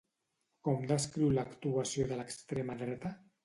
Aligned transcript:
Com 0.67 0.87
descriu 0.93 1.29
l'actuació 1.37 2.09
de 2.13 2.21
l'extrema 2.23 2.83
dreta? 2.85 3.17